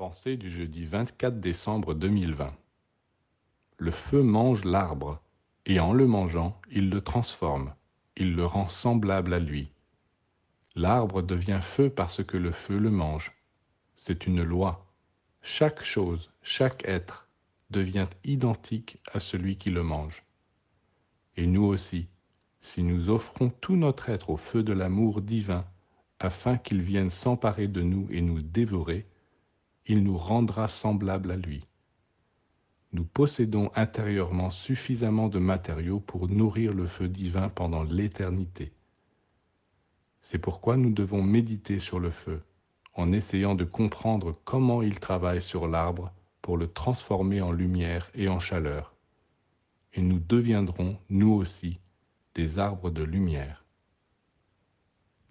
Pensée 0.00 0.38
du 0.38 0.48
jeudi 0.48 0.86
24 0.86 1.40
décembre 1.40 1.92
2020. 1.92 2.46
Le 3.76 3.90
feu 3.90 4.22
mange 4.22 4.64
l'arbre, 4.64 5.20
et 5.66 5.78
en 5.78 5.92
le 5.92 6.06
mangeant, 6.06 6.58
il 6.70 6.88
le 6.88 7.02
transforme, 7.02 7.74
il 8.16 8.34
le 8.34 8.46
rend 8.46 8.70
semblable 8.70 9.34
à 9.34 9.38
lui. 9.38 9.72
L'arbre 10.74 11.20
devient 11.20 11.60
feu 11.60 11.90
parce 11.90 12.24
que 12.24 12.38
le 12.38 12.50
feu 12.50 12.78
le 12.78 12.88
mange. 12.90 13.32
C'est 13.94 14.26
une 14.26 14.42
loi. 14.42 14.90
Chaque 15.42 15.84
chose, 15.84 16.30
chaque 16.40 16.82
être 16.86 17.28
devient 17.68 18.08
identique 18.24 19.02
à 19.12 19.20
celui 19.20 19.58
qui 19.58 19.68
le 19.68 19.82
mange. 19.82 20.24
Et 21.36 21.46
nous 21.46 21.64
aussi, 21.64 22.08
si 22.62 22.82
nous 22.82 23.10
offrons 23.10 23.50
tout 23.50 23.76
notre 23.76 24.08
être 24.08 24.30
au 24.30 24.38
feu 24.38 24.62
de 24.62 24.72
l'amour 24.72 25.20
divin, 25.20 25.66
afin 26.20 26.56
qu'il 26.56 26.80
vienne 26.80 27.10
s'emparer 27.10 27.68
de 27.68 27.82
nous 27.82 28.08
et 28.10 28.22
nous 28.22 28.40
dévorer, 28.40 29.06
il 29.90 30.04
nous 30.04 30.16
rendra 30.16 30.68
semblables 30.68 31.32
à 31.32 31.36
lui. 31.36 31.66
Nous 32.92 33.02
possédons 33.02 33.72
intérieurement 33.74 34.48
suffisamment 34.48 35.26
de 35.26 35.40
matériaux 35.40 35.98
pour 35.98 36.28
nourrir 36.28 36.72
le 36.72 36.86
feu 36.86 37.08
divin 37.08 37.48
pendant 37.48 37.82
l'éternité. 37.82 38.72
C'est 40.22 40.38
pourquoi 40.38 40.76
nous 40.76 40.90
devons 40.90 41.24
méditer 41.24 41.80
sur 41.80 41.98
le 41.98 42.12
feu, 42.12 42.40
en 42.94 43.10
essayant 43.10 43.56
de 43.56 43.64
comprendre 43.64 44.38
comment 44.44 44.80
il 44.80 45.00
travaille 45.00 45.42
sur 45.42 45.66
l'arbre 45.66 46.12
pour 46.40 46.56
le 46.56 46.68
transformer 46.68 47.40
en 47.40 47.50
lumière 47.50 48.12
et 48.14 48.28
en 48.28 48.38
chaleur. 48.38 48.94
Et 49.94 50.02
nous 50.02 50.20
deviendrons, 50.20 50.98
nous 51.08 51.32
aussi, 51.32 51.80
des 52.36 52.60
arbres 52.60 52.90
de 52.90 53.02
lumière. 53.02 53.64